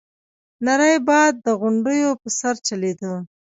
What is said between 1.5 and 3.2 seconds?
غونډيو په سر چلېده.